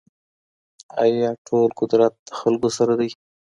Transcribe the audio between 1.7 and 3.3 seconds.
قدرت د خلګو سره دی؟